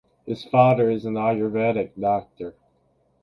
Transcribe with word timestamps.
His 0.25 0.43
father 0.43 0.89
is 0.89 1.05
an 1.05 1.13
Ayurvedic 1.13 1.91
doctor. 1.99 2.55